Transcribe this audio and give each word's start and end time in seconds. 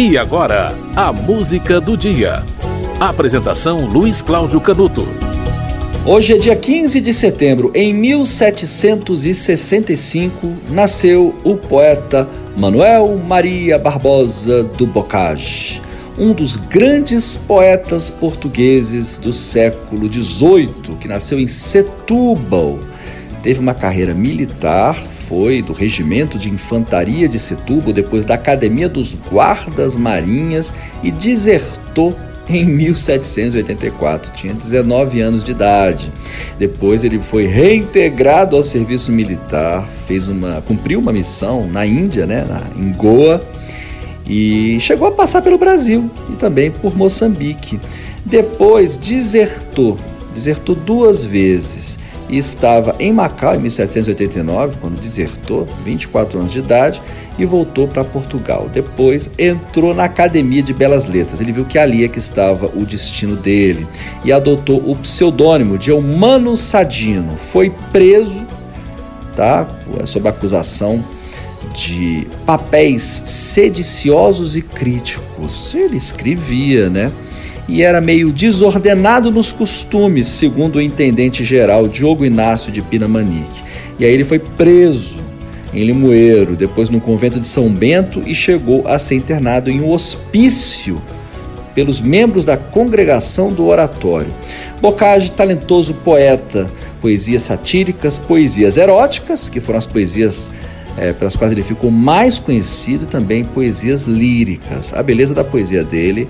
E 0.00 0.16
agora, 0.16 0.72
a 0.94 1.12
música 1.12 1.80
do 1.80 1.96
dia. 1.96 2.44
Apresentação 3.00 3.84
Luiz 3.84 4.22
Cláudio 4.22 4.60
Canuto. 4.60 5.04
Hoje 6.06 6.34
é 6.34 6.38
dia 6.38 6.54
15 6.54 7.00
de 7.00 7.12
setembro. 7.12 7.72
Em 7.74 7.92
1765 7.92 10.56
nasceu 10.70 11.34
o 11.42 11.56
poeta 11.56 12.28
Manuel 12.56 13.18
Maria 13.18 13.76
Barbosa 13.76 14.62
do 14.62 14.86
Bocage, 14.86 15.82
um 16.16 16.32
dos 16.32 16.56
grandes 16.56 17.36
poetas 17.36 18.08
portugueses 18.08 19.18
do 19.18 19.32
século 19.32 20.08
XVIII, 20.08 20.94
que 21.00 21.08
nasceu 21.08 21.40
em 21.40 21.48
Setúbal. 21.48 22.78
Teve 23.42 23.58
uma 23.58 23.74
carreira 23.74 24.14
militar, 24.14 24.96
foi 25.28 25.60
do 25.60 25.74
Regimento 25.74 26.38
de 26.38 26.48
Infantaria 26.48 27.28
de 27.28 27.38
Setúbal, 27.38 27.92
depois 27.92 28.24
da 28.24 28.34
Academia 28.34 28.88
dos 28.88 29.14
Guardas 29.30 29.94
Marinhas 29.94 30.72
e 31.02 31.10
desertou 31.10 32.16
em 32.48 32.64
1784, 32.66 34.32
tinha 34.32 34.54
19 34.54 35.20
anos 35.20 35.44
de 35.44 35.50
idade. 35.50 36.10
Depois 36.58 37.04
ele 37.04 37.18
foi 37.18 37.46
reintegrado 37.46 38.56
ao 38.56 38.62
serviço 38.62 39.12
militar, 39.12 39.86
fez 40.06 40.28
uma, 40.28 40.62
cumpriu 40.62 40.98
uma 40.98 41.12
missão 41.12 41.68
na 41.70 41.84
Índia, 41.84 42.26
né, 42.26 42.46
na, 42.48 42.62
em 42.82 42.90
Goa, 42.92 43.44
e 44.26 44.78
chegou 44.80 45.08
a 45.08 45.12
passar 45.12 45.42
pelo 45.42 45.58
Brasil 45.58 46.10
e 46.30 46.36
também 46.36 46.70
por 46.70 46.96
Moçambique. 46.96 47.78
Depois 48.24 48.96
desertou, 48.96 49.98
desertou 50.34 50.74
duas 50.74 51.22
vezes 51.22 51.98
e 52.28 52.38
estava 52.38 52.94
em 52.98 53.12
Macau 53.12 53.54
em 53.54 53.58
1789, 53.58 54.76
quando 54.80 55.00
desertou, 55.00 55.68
24 55.84 56.38
anos 56.38 56.52
de 56.52 56.58
idade, 56.58 57.02
e 57.38 57.44
voltou 57.44 57.86
para 57.86 58.04
Portugal. 58.04 58.68
Depois 58.72 59.30
entrou 59.38 59.94
na 59.94 60.04
Academia 60.04 60.62
de 60.62 60.74
Belas 60.74 61.06
Letras. 61.06 61.40
Ele 61.40 61.52
viu 61.52 61.64
que 61.64 61.78
ali 61.78 62.04
é 62.04 62.08
que 62.08 62.18
estava 62.18 62.66
o 62.66 62.84
destino 62.84 63.36
dele 63.36 63.86
e 64.24 64.32
adotou 64.32 64.82
o 64.90 64.96
pseudônimo 64.96 65.78
de 65.78 65.90
Eumano 65.90 66.56
Sadino. 66.56 67.36
Foi 67.36 67.70
preso, 67.92 68.46
tá, 69.36 69.66
sob 70.04 70.28
acusação 70.28 71.02
de 71.72 72.26
papéis 72.44 73.02
sediciosos 73.26 74.56
e 74.56 74.62
críticos. 74.62 75.74
Ele 75.74 75.96
escrevia, 75.96 76.90
né? 76.90 77.12
E 77.68 77.82
era 77.82 78.00
meio 78.00 78.32
desordenado 78.32 79.30
nos 79.30 79.52
costumes, 79.52 80.26
segundo 80.26 80.76
o 80.76 80.82
intendente 80.82 81.44
geral 81.44 81.86
Diogo 81.86 82.24
Inácio 82.24 82.72
de 82.72 82.80
Pinamanique. 82.80 83.62
E 83.98 84.04
aí 84.04 84.12
ele 84.12 84.24
foi 84.24 84.38
preso 84.38 85.18
em 85.74 85.84
Limoeiro, 85.84 86.56
depois 86.56 86.88
no 86.88 87.00
convento 87.00 87.38
de 87.38 87.46
São 87.46 87.68
Bento 87.68 88.22
e 88.24 88.34
chegou 88.34 88.88
a 88.88 88.98
ser 88.98 89.16
internado 89.16 89.70
em 89.70 89.80
um 89.80 89.90
hospício 89.90 91.00
pelos 91.74 92.00
membros 92.00 92.44
da 92.44 92.56
congregação 92.56 93.52
do 93.52 93.66
oratório. 93.66 94.32
Bocage, 94.80 95.30
talentoso 95.30 95.92
poeta, 95.92 96.70
poesias 97.00 97.42
satíricas, 97.42 98.18
poesias 98.18 98.76
eróticas, 98.76 99.48
que 99.48 99.60
foram 99.60 99.78
as 99.78 99.86
poesias 99.86 100.50
é, 100.96 101.12
pelas 101.12 101.36
quais 101.36 101.52
ele 101.52 101.62
ficou 101.62 101.90
mais 101.90 102.38
conhecido, 102.38 103.04
e 103.04 103.06
também 103.06 103.44
poesias 103.44 104.06
líricas. 104.06 104.92
A 104.94 105.02
beleza 105.02 105.34
da 105.34 105.44
poesia 105.44 105.84
dele 105.84 106.26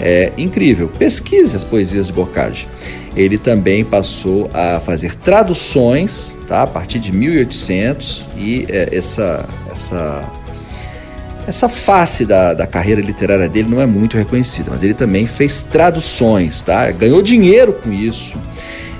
é 0.00 0.32
incrível. 0.36 0.88
Pesquise 0.88 1.56
as 1.56 1.64
poesias 1.64 2.06
de 2.06 2.12
Bocage. 2.12 2.68
Ele 3.16 3.38
também 3.38 3.84
passou 3.84 4.50
a 4.52 4.80
fazer 4.80 5.14
traduções, 5.14 6.36
tá? 6.46 6.62
A 6.62 6.66
partir 6.66 6.98
de 6.98 7.12
1800 7.12 8.26
e 8.36 8.66
é, 8.68 8.90
essa 8.92 9.48
essa 9.72 10.32
essa 11.46 11.68
face 11.68 12.26
da, 12.26 12.52
da 12.54 12.66
carreira 12.66 13.00
literária 13.00 13.48
dele 13.48 13.68
não 13.68 13.80
é 13.80 13.86
muito 13.86 14.16
reconhecida, 14.16 14.68
mas 14.70 14.82
ele 14.82 14.94
também 14.94 15.26
fez 15.26 15.62
traduções, 15.62 16.60
tá? 16.60 16.90
Ganhou 16.90 17.22
dinheiro 17.22 17.72
com 17.72 17.92
isso. 17.92 18.36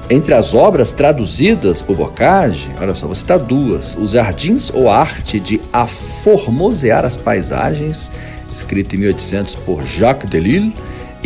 Entre 0.09 0.33
as 0.33 0.55
obras 0.55 0.93
traduzidas 0.93 1.83
por 1.83 1.97
Bocage, 1.97 2.71
olha 2.81 2.95
só, 2.95 3.07
vou 3.07 3.15
citar 3.15 3.41
duas: 3.41 3.97
Os 4.01 4.13
Jardins 4.13 4.71
ou 4.73 4.89
Arte 4.89 5.41
de 5.41 5.61
Aformosear 5.73 7.05
as 7.05 7.17
Paisagens 7.17 8.11
escrito 8.51 8.95
em 8.95 8.99
1800 9.01 9.55
por 9.57 9.83
Jacques 9.85 10.29
Delisle, 10.29 10.73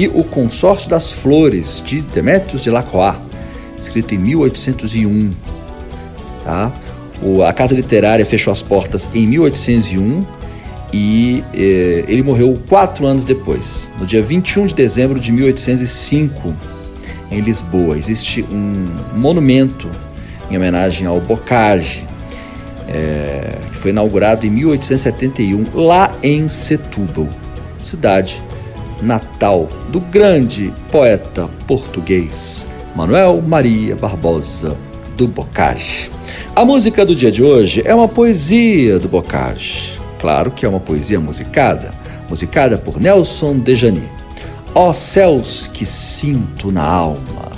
e 0.00 0.08
O 0.08 0.24
Consórcio 0.24 0.88
das 0.88 1.12
Flores, 1.12 1.82
de 1.84 2.00
Demetrius 2.00 2.62
de 2.62 2.70
Lacroix, 2.70 3.18
escrito 3.78 4.14
em 4.14 4.18
1801. 4.18 5.34
Tá? 6.42 6.72
O, 7.22 7.42
a 7.42 7.52
Casa 7.52 7.74
Literária 7.74 8.24
fechou 8.24 8.50
as 8.50 8.62
portas 8.62 9.06
em 9.14 9.26
1801 9.26 10.24
e 10.90 11.44
eh, 11.52 12.06
ele 12.08 12.22
morreu 12.22 12.58
quatro 12.66 13.04
anos 13.04 13.26
depois, 13.26 13.90
no 13.98 14.06
dia 14.06 14.22
21 14.22 14.68
de 14.68 14.74
dezembro 14.74 15.20
de 15.20 15.30
1805, 15.32 16.54
em 17.30 17.40
Lisboa. 17.40 17.98
Existe 17.98 18.42
um 18.50 18.88
monumento 19.16 19.86
em 20.50 20.56
homenagem 20.56 21.06
ao 21.06 21.20
Bocage, 21.20 22.06
é, 22.88 23.54
que 23.70 23.76
foi 23.76 23.90
inaugurado 23.90 24.46
em 24.46 24.50
1871 24.50 25.66
lá 25.74 26.10
em 26.22 26.48
Setúbal, 26.48 27.28
cidade 27.84 28.42
natal 29.02 29.68
do 29.90 30.00
grande 30.00 30.72
poeta 30.90 31.48
português 31.66 32.66
Manuel 32.94 33.40
Maria 33.40 33.96
Barbosa 33.96 34.76
do 35.16 35.26
Bocage. 35.26 36.10
A 36.54 36.64
música 36.64 37.04
do 37.04 37.14
dia 37.14 37.30
de 37.30 37.42
hoje 37.42 37.82
é 37.84 37.94
uma 37.94 38.08
poesia 38.08 38.98
do 38.98 39.08
Bocage. 39.08 39.98
Claro 40.20 40.50
que 40.50 40.66
é 40.66 40.68
uma 40.68 40.80
poesia 40.80 41.20
musicada, 41.20 41.94
musicada 42.28 42.76
por 42.76 43.00
Nelson 43.00 43.58
Dejani. 43.58 44.08
Ó 44.74 44.92
céus 44.92 45.68
que 45.72 45.86
sinto 45.86 46.70
na 46.70 46.84
alma. 46.84 47.50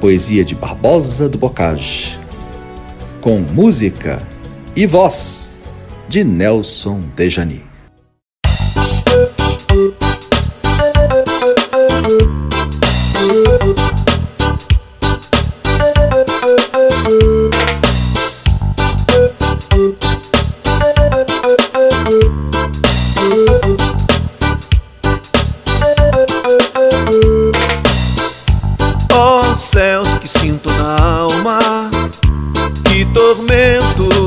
Poesia 0.00 0.44
de 0.44 0.54
Barbosa 0.54 1.28
do 1.28 1.38
Bocage 1.38 2.18
com 3.26 3.40
música 3.40 4.22
e 4.76 4.86
voz 4.86 5.52
de 6.08 6.22
Nelson 6.22 7.00
Dejani. 7.16 7.75
Céus 29.56 30.14
que 30.18 30.28
sinto 30.28 30.70
na 30.70 30.96
alma 30.96 31.90
que 32.84 33.04
tormento. 33.06 34.25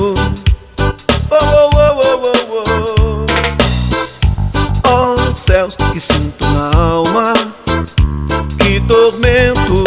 Tormento. 8.89 9.83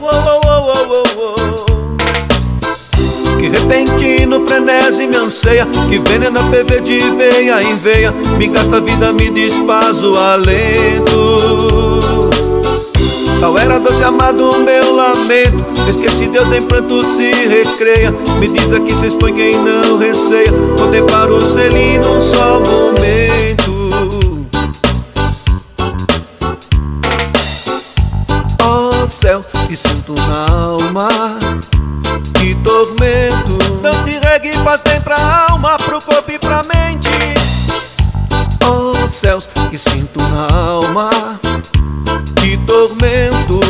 Oh, 0.00 0.06
oh, 0.46 1.02
oh. 1.18 1.96
Que 3.36 3.48
repentino 3.48 4.46
frenesi 4.46 5.08
me 5.08 5.16
anseia, 5.16 5.66
que 5.88 5.98
veneno 5.98 6.40
PV 6.50 6.80
de 6.82 7.00
veia 7.16 7.60
em 7.60 7.76
veia, 7.76 8.12
me 8.38 8.46
gasta 8.46 8.76
a 8.76 8.80
vida, 8.80 9.12
me 9.12 9.28
desfaz 9.30 10.04
o 10.04 10.16
alento. 10.16 11.50
Tal 13.40 13.58
era 13.58 13.78
doce 13.78 14.02
amado 14.02 14.58
meu 14.58 14.96
lamento 14.96 15.64
Esqueci 15.88 16.26
Deus 16.26 16.50
em 16.50 16.60
pranto 16.60 17.04
se 17.04 17.30
recreia 17.30 18.12
Me 18.40 18.48
diz 18.48 18.72
aqui 18.72 18.92
se 18.96 19.06
expõe 19.06 19.32
quem 19.32 19.54
não 19.62 19.96
receia 19.96 20.52
Contemplar 20.76 21.30
o 21.30 21.40
selim 21.46 21.98
num 21.98 22.20
só 22.20 22.58
momento 22.58 23.67
céu, 29.28 29.44
que 29.66 29.76
sinto 29.76 30.14
na 30.14 30.46
alma 30.50 31.08
Que 32.40 32.54
tormento. 32.64 33.58
Dance 33.82 34.18
reggae 34.18 34.54
faz 34.64 34.80
bem 34.80 34.98
pra 35.02 35.46
alma 35.50 35.76
Pro 35.76 36.00
corpo 36.00 36.30
e 36.30 36.38
pra 36.38 36.62
mente. 36.62 37.10
Oh, 38.64 39.06
céus, 39.06 39.46
que 39.70 39.76
sinto 39.76 40.18
na 40.18 40.48
alma 40.50 41.10
que 42.40 42.56
tormento. 42.66 43.60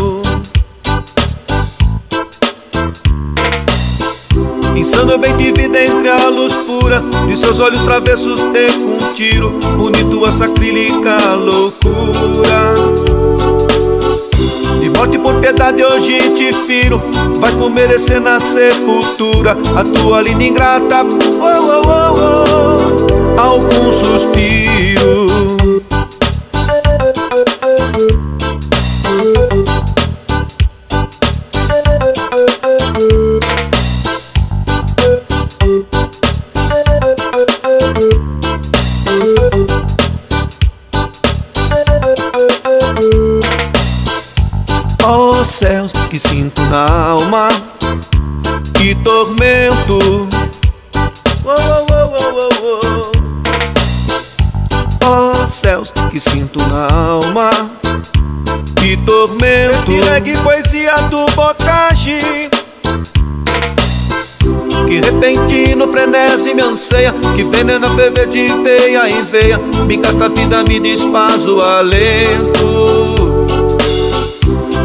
Insano 4.76 5.18
bem 5.18 5.36
de 5.36 5.50
vida 5.50 5.84
entre 5.84 6.08
a 6.08 6.28
luz 6.28 6.52
pura 6.58 7.02
De 7.26 7.36
seus 7.36 7.58
olhos 7.58 7.82
travessos 7.82 8.40
ter 8.52 8.70
um 8.70 9.12
tiro 9.14 9.58
Une 9.76 10.04
tua 10.04 10.30
sacrílica 10.30 11.34
loucura 11.34 12.67
piedade 15.58 15.84
hoje 15.84 16.20
te 16.36 16.52
firo. 16.52 17.02
Vais 17.40 17.52
por 17.54 17.68
merecer 17.68 18.20
na 18.20 18.38
sepultura. 18.38 19.56
A 19.76 19.82
tua 19.82 20.22
linda 20.22 20.44
ingrata. 20.44 21.02
Oh, 21.02 21.42
oh, 21.42 21.82
oh, 21.84 22.14
oh. 22.16 23.40
Algum 23.40 23.92
suspiro 23.92 24.77
céus 45.58 45.90
que 46.08 46.20
sinto 46.20 46.62
na 46.70 46.86
alma, 46.86 47.48
que 48.74 48.94
tormento. 49.02 50.28
Oh, 51.44 51.86
oh, 51.90 52.12
oh, 52.62 53.10
oh, 55.04 55.46
céus 55.48 55.92
que 56.12 56.20
sinto 56.20 56.60
na 56.60 56.86
alma, 56.86 57.50
que 58.76 58.96
tormento. 58.98 59.90
Este 59.90 60.00
reggae 60.00 60.36
poesia 60.44 60.94
do 61.10 61.26
bocage 61.34 62.48
que 64.86 65.00
repentino 65.00 65.88
frenesi 65.88 66.54
me 66.54 66.62
anseia 66.62 67.12
Que 67.36 67.44
veneno 67.44 67.94
ferver 67.94 68.28
de 68.28 68.48
veia 68.62 69.10
em 69.10 69.22
veia 69.24 69.58
Me 69.86 69.96
gasta 69.96 70.26
a 70.26 70.28
vida, 70.28 70.62
me 70.62 70.80
desfaz 70.80 71.46
o 71.46 71.60
alento 71.60 73.17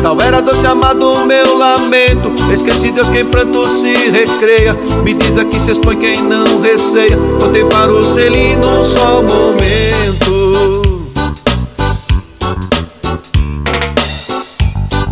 Tal 0.03 0.19
era 0.19 0.41
doce 0.41 0.67
amado 0.67 1.25
meu 1.25 1.57
lamento. 1.57 2.29
Esqueci 2.51 2.91
Deus 2.91 3.07
quem 3.07 3.23
pranto 3.23 3.69
se 3.69 4.09
recreia. 4.09 4.73
Me 5.01 5.13
diz 5.13 5.38
aqui 5.38 5.57
se 5.57 5.71
expõe 5.71 5.95
quem 5.95 6.21
não 6.21 6.61
receia. 6.61 7.15
Botei 7.39 7.63
para 7.63 7.89
o 7.89 8.03
selim 8.03 8.57
num 8.57 8.83
só 8.83 9.21
momento. 9.21 10.81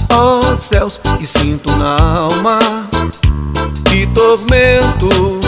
Oh 0.09 0.57
céus 0.57 0.99
que 1.17 1.25
sinto 1.25 1.71
na 1.77 1.97
alma 1.97 2.59
Que 3.85 4.05
tormento. 4.07 5.39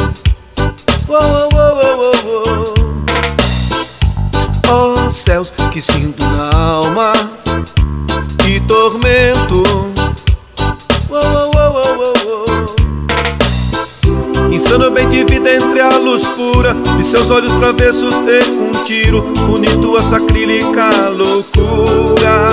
Oh, 4.70 5.12
céus 5.12 5.52
que 5.70 5.82
sinto 5.82 6.24
na 6.24 6.50
alma 6.58 7.33
Tormento. 8.84 9.64
Insano 14.52 14.92
bem 14.92 15.08
de 15.08 15.24
vida 15.24 15.54
entre 15.54 15.80
a 15.80 15.98
luz 15.98 16.28
pura 16.28 16.76
De 16.98 17.04
seus 17.06 17.32
olhos 17.32 17.54
travessos 17.54 18.14
e 18.16 18.52
um 18.52 18.84
tiro 18.84 19.24
Unido 19.50 19.96
a 19.96 20.04
sacrílica 20.04 21.08
loucura. 21.08 22.50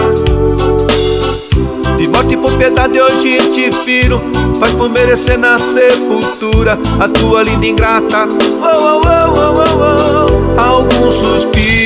De 1.99 2.06
morte 2.06 2.37
por 2.37 2.53
piedade 2.53 3.00
hoje 3.00 3.38
te 3.53 3.73
firo 3.73 4.23
Faz 4.61 4.73
por 4.75 4.88
merecer 4.88 5.37
na 5.37 5.59
sepultura 5.59 6.79
A 7.00 7.09
tua 7.09 7.43
linda 7.43 7.67
ingrata. 7.67 8.29
Oh, 8.29 8.67
oh, 8.67 9.03
oh, 9.05 9.32
oh, 9.35 9.55
oh, 9.59 10.56
oh, 10.56 10.61
Algum 10.61 11.11
suspiro 11.11 11.80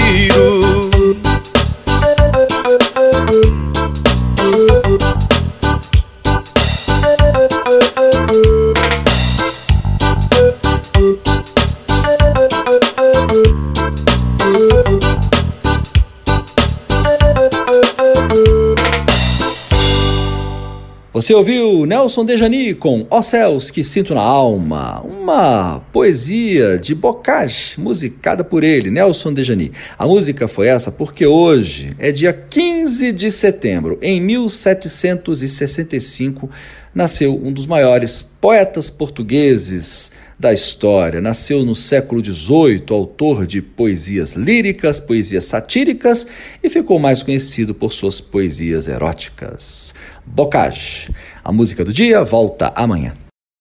Você 21.25 21.33
ouviu 21.33 21.87
Nelson 21.87 22.23
Dejani 22.23 22.75
com 22.75 23.07
Ó 23.09 23.23
Céus 23.23 23.71
que 23.71 23.83
Sinto 23.83 24.15
na 24.15 24.21
Alma, 24.21 25.01
uma 25.01 25.81
poesia 25.91 26.77
de 26.77 26.95
Bocage, 26.95 27.81
musicada 27.81 28.45
por 28.45 28.63
ele, 28.63 28.91
Nelson 28.91 29.33
Dejani. 29.33 29.73
A 29.97 30.07
música 30.07 30.47
foi 30.47 30.67
essa 30.67 30.93
porque 30.93 31.25
hoje 31.25 31.97
é 31.99 32.13
dia 32.13 32.35
15 32.35 33.11
de 33.11 33.31
setembro, 33.31 33.99
em 34.03 34.21
1765, 34.21 36.51
nasceu 36.95 37.35
um 37.43 37.53
dos 37.53 37.67
maiores 37.67 38.23
poetas 38.23 38.89
portugueses 38.89 40.11
da 40.39 40.53
história. 40.53 41.21
Nasceu 41.21 41.65
no 41.65 41.75
século 41.75 42.25
XVIII, 42.25 42.85
autor 42.91 43.47
de 43.47 43.61
poesias 43.61 44.35
líricas, 44.35 45.01
poesias 45.01 45.47
satíricas 45.47 46.27
e 46.63 46.71
ficou 46.71 46.99
mais 46.99 47.23
conhecido 47.23 47.75
por 47.75 47.93
suas 47.93 48.21
poesias 48.21 48.87
eróticas. 48.87 49.95
Bocage. 50.25 51.11
A 51.43 51.51
música 51.51 51.85
do 51.85 51.93
dia 51.93 52.23
volta 52.23 52.73
amanhã. 52.77 53.24